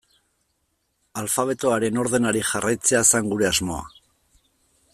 [1.23, 3.85] Alfabetoaren ordenari jarraitzea zen gure asmoa.